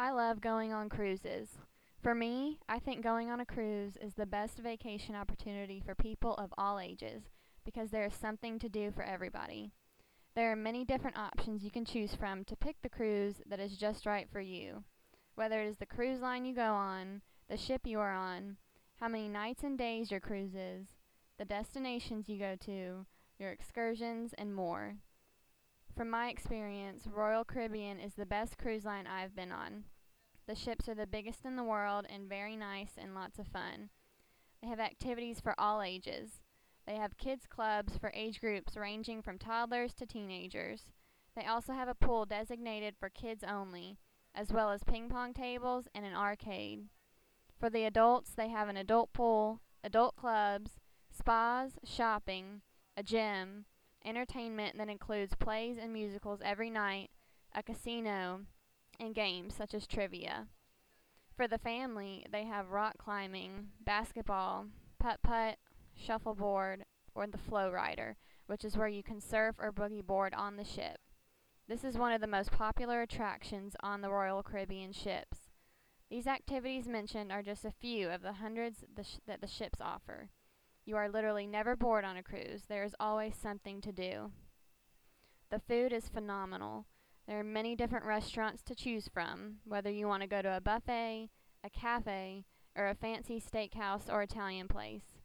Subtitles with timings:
[0.00, 1.48] I love going on cruises.
[2.00, 6.34] For me, I think going on a cruise is the best vacation opportunity for people
[6.34, 7.24] of all ages
[7.64, 9.72] because there is something to do for everybody.
[10.36, 13.76] There are many different options you can choose from to pick the cruise that is
[13.76, 14.84] just right for you.
[15.34, 17.20] Whether it is the cruise line you go on,
[17.50, 18.56] the ship you are on,
[19.00, 20.86] how many nights and days your cruise is,
[21.40, 23.04] the destinations you go to,
[23.40, 24.94] your excursions, and more.
[25.98, 29.82] From my experience, Royal Caribbean is the best cruise line I've been on.
[30.46, 33.90] The ships are the biggest in the world and very nice and lots of fun.
[34.62, 36.40] They have activities for all ages.
[36.86, 40.84] They have kids clubs for age groups ranging from toddlers to teenagers.
[41.34, 43.98] They also have a pool designated for kids only,
[44.36, 46.84] as well as ping pong tables and an arcade.
[47.58, 50.78] For the adults, they have an adult pool, adult clubs,
[51.10, 52.60] spas, shopping,
[52.96, 53.64] a gym,
[54.04, 57.10] entertainment that includes plays and musicals every night,
[57.54, 58.40] a casino,
[59.00, 60.46] and games such as trivia.
[61.36, 64.66] For the family, they have rock climbing, basketball,
[64.98, 65.58] putt putt,
[65.94, 68.14] shuffleboard, or the FlowRider,
[68.46, 70.98] which is where you can surf or boogie board on the ship.
[71.68, 75.50] This is one of the most popular attractions on the Royal Caribbean ships.
[76.10, 79.78] These activities mentioned are just a few of the hundreds the sh- that the ships
[79.80, 80.30] offer.
[80.88, 82.62] You are literally never bored on a cruise.
[82.66, 84.32] There is always something to do.
[85.50, 86.86] The food is phenomenal.
[87.26, 90.62] There are many different restaurants to choose from, whether you want to go to a
[90.62, 91.28] buffet,
[91.62, 95.18] a cafe, or a fancy steakhouse or Italian place.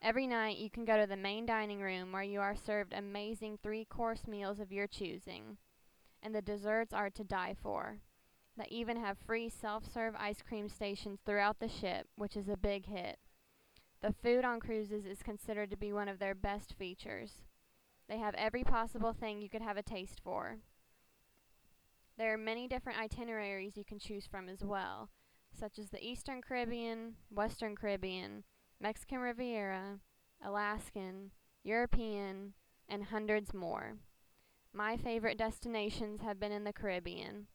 [0.00, 3.58] Every night you can go to the main dining room where you are served amazing
[3.64, 5.56] three course meals of your choosing,
[6.22, 7.98] and the desserts are to die for.
[8.56, 12.56] They even have free self serve ice cream stations throughout the ship, which is a
[12.56, 13.18] big hit.
[14.02, 17.42] The food on cruises is considered to be one of their best features.
[18.08, 20.58] They have every possible thing you could have a taste for.
[22.16, 25.10] There are many different itineraries you can choose from as well,
[25.52, 28.44] such as the Eastern Caribbean, Western Caribbean,
[28.80, 30.00] Mexican Riviera,
[30.42, 31.30] Alaskan,
[31.62, 32.54] European,
[32.88, 33.96] and hundreds more.
[34.72, 37.48] My favorite destinations have been in the Caribbean.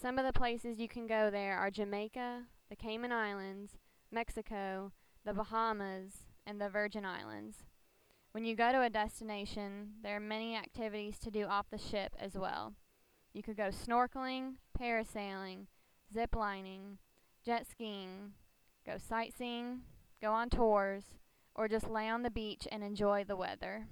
[0.00, 3.72] Some of the places you can go there are Jamaica, the Cayman Islands,
[4.10, 4.92] Mexico,
[5.24, 7.58] the Bahamas, and the Virgin Islands.
[8.32, 12.14] When you go to a destination, there are many activities to do off the ship
[12.18, 12.74] as well.
[13.32, 15.66] You could go snorkeling, parasailing,
[16.12, 16.98] zip lining,
[17.44, 18.32] jet skiing,
[18.86, 19.80] go sightseeing,
[20.20, 21.04] go on tours,
[21.54, 23.86] or just lay on the beach and enjoy the weather.